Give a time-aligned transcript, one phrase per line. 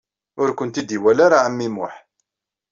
[0.41, 1.95] Ur kent-id-iwala ara ɛemmi Muḥ.